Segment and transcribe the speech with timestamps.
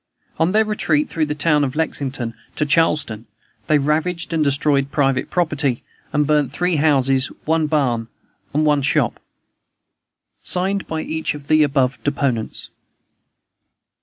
[0.39, 3.27] On their retreat through the town of Lexington to Charlestown,
[3.67, 8.07] they ravaged and destroyed private property, and burnt three houses, one barn,
[8.51, 9.19] and one shop.
[10.43, 12.71] "Signed by each of the above deponents."